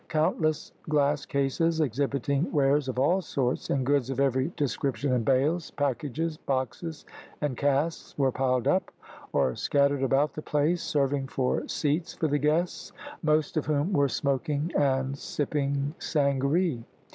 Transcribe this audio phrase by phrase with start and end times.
[0.07, 5.69] Countless glass cases, exhibiting wares of all sorts, and goods of every description in bales,
[5.69, 7.05] packages, boxes,
[7.39, 8.89] and casks, were piled up,
[9.31, 12.91] or scattered about the place, serving for seats for the guests,
[13.21, 16.83] most of whom were smoking and sipping sangaree.